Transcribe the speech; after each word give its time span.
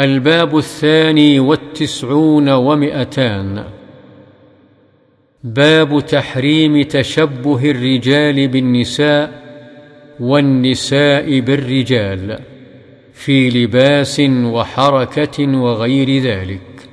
الباب 0.00 0.58
الثاني 0.58 1.40
والتسعون 1.40 2.48
ومئتان. 2.48 3.64
باب 5.44 6.06
تحريم 6.06 6.82
تشبه 6.82 7.70
الرجال 7.70 8.48
بالنساء 8.48 9.42
والنساء 10.20 11.40
بالرجال 11.40 12.38
في 13.12 13.50
لباس 13.50 14.20
وحركة 14.30 15.58
وغير 15.58 16.22
ذلك. 16.22 16.88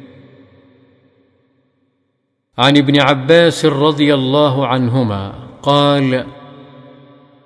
عن 2.57 2.77
ابن 2.77 3.01
عباس 3.01 3.65
رضي 3.65 4.13
الله 4.13 4.67
عنهما 4.67 5.33
قال 5.61 6.25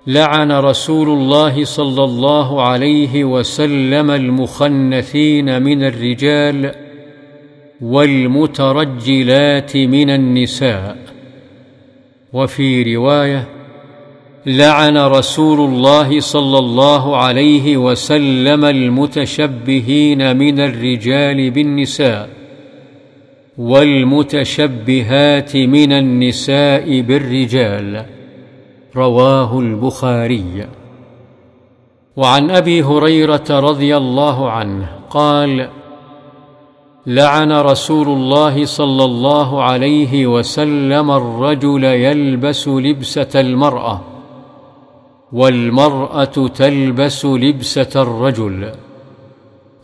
لعن 0.06 0.52
رسول 0.52 1.08
الله 1.08 1.64
صلى 1.64 2.04
الله 2.04 2.62
عليه 2.62 3.24
وسلم 3.24 4.10
المخنثين 4.10 5.62
من 5.62 5.84
الرجال 5.84 6.74
والمترجلات 7.80 9.76
من 9.76 10.10
النساء. 10.10 10.96
وفي 12.32 12.96
رواية 12.96 13.48
لعن 14.46 14.96
رسول 14.96 15.70
الله 15.70 16.20
صلى 16.20 16.58
الله 16.58 17.16
عليه 17.16 17.76
وسلم 17.76 18.64
المتشبهين 18.64 20.36
من 20.36 20.60
الرجال 20.60 21.50
بالنساء 21.50 22.28
والمتشبهات 23.58 25.56
من 25.56 25.92
النساء 25.92 27.00
بالرجال. 27.00 28.21
رواه 28.96 29.60
البخاري. 29.60 30.66
وعن 32.16 32.50
أبي 32.50 32.82
هريرة 32.82 33.44
رضي 33.50 33.96
الله 33.96 34.50
عنه 34.50 34.88
قال 35.10 35.68
لعن 37.06 37.52
رسول 37.52 38.08
الله 38.08 38.64
صلى 38.64 39.04
الله 39.04 39.62
عليه 39.62 40.26
وسلم 40.26 41.10
الرجل 41.10 41.84
يلبس 41.84 42.68
لبسة 42.68 43.40
المرأة 43.40 44.00
والمرأة 45.32 46.24
تلبس 46.54 47.24
لبسة 47.24 48.02
الرجل. 48.02 48.72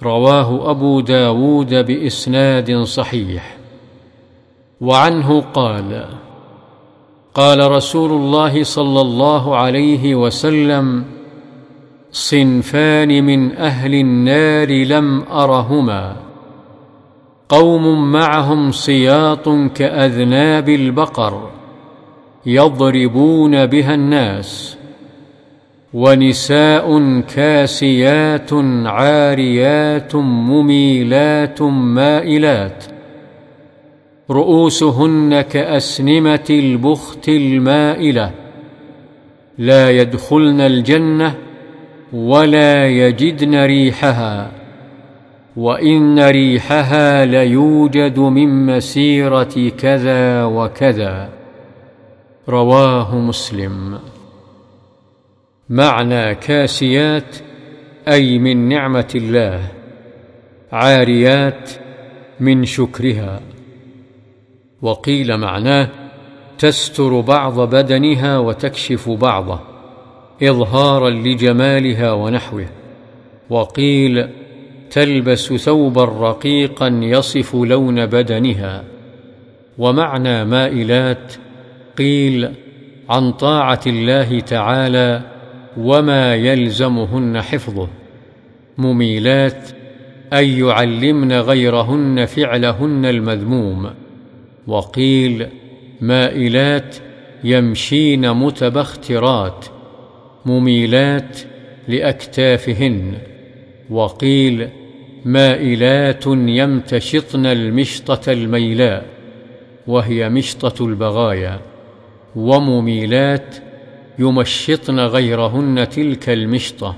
رواه 0.03 0.70
أبو 0.70 1.00
داود 1.00 1.75
بإسناد 1.75 2.83
صحيح. 2.83 3.56
وعنه 4.81 5.41
قال 5.41 6.05
قال 7.39 7.70
رسول 7.70 8.12
الله 8.12 8.62
صلى 8.62 9.00
الله 9.00 9.56
عليه 9.56 10.14
وسلم 10.14 11.05
صنفان 12.12 13.25
من 13.25 13.56
أهل 13.56 13.94
النار 13.94 14.84
لم 14.84 15.22
أرهما. 15.22 16.16
قوم 17.48 18.12
معهم 18.12 18.72
سياط 18.72 19.48
كأذناب 19.75 20.69
البقر 20.69 21.50
يضربون 22.47 23.66
بها 23.66 23.94
الناس 23.94 24.78
ونساء 25.94 27.20
كاسيات 27.20 28.50
عاريات 28.84 30.14
مميلات 30.16 31.62
مائلات 31.62 32.97
رؤوسهن 34.31 35.41
كأسنمة 35.41 36.47
البخت 36.51 37.29
المائلة. 37.29 38.31
لا 39.59 39.91
يدخلن 39.91 40.61
الجنة 40.61 41.34
ولا 42.12 42.87
يجدن 42.87 43.65
ريحها 43.65 44.51
وإن 45.56 46.19
ريحها 46.21 47.25
ليوجد 47.25 48.19
من 48.19 48.67
مسيرة 48.67 49.71
كذا 49.79 50.45
وكذا. 50.45 51.31
رواه 52.49 53.17
مسلم. 53.17 53.99
معنى 55.69 56.34
كاسيات 56.34 57.37
أي 58.09 58.38
من 58.38 58.69
نعمة 58.69 59.09
الله 59.15 59.61
عاريات 60.72 61.71
من 62.41 62.65
شكرها. 62.65 63.41
وقيل 64.83 65.37
معناه 65.37 65.89
تستر 66.59 67.21
بعض 67.21 67.61
بدنها 67.61 68.39
وتكشف 68.39 69.09
بعضه 69.09 69.61
اظهارا 70.43 71.11
لجمالها 71.11 72.12
ونحوه. 72.12 72.66
وقيل 73.50 74.28
تلبس 74.91 75.53
ثوبا 75.53 76.05
رقيقا 76.05 76.88
يصف 77.03 77.55
لون 77.55 78.06
بدنها. 78.06 78.84
ومعنى 79.78 80.44
مائلات 80.44 81.34
قيل 81.99 82.55
عن 83.09 83.33
طاعة 83.33 83.81
الله 83.87 84.41
تعالى 84.41 85.22
وما 85.77 86.34
يلزمهن 86.34 87.43
حفظه. 87.43 87.88
مميلات 88.78 89.69
اي 90.33 90.59
يعلمن 90.59 91.33
غيرهن 91.33 92.25
فعلهن 92.25 93.05
المذموم. 93.05 93.91
وقيل 94.69 95.49
مائلات 96.01 96.97
يمشين 97.45 98.33
متبخترات 98.33 99.67
مميلات 100.47 101.39
لأكتافهن. 101.89 103.15
وقيل 103.91 104.69
مائلات 105.25 106.27
يمتشطن 106.27 107.47
المشطة 107.47 108.33
الميلاء 108.33 109.06
وهي 109.87 110.29
مشطة 110.29 110.87
البغايا. 110.87 111.61
ومميلات 112.37 113.56
يمشطن 114.19 115.00
غيرهن 115.00 115.89
تلك 115.89 116.29
المشطة. 116.29 116.97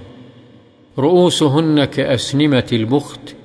رؤوسهن 0.98 1.84
كأسنمة 1.84 2.66
البخت 2.72 3.36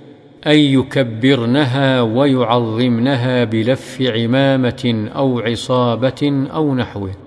اي 0.48 0.74
يكبرنها 0.74 2.02
ويعظمنها 2.02 3.44
بلف 3.44 4.02
عمامة 4.02 5.10
أو 5.16 5.40
عصابة 5.40 6.48
أو 6.54 6.76
نحوه. 6.76 7.25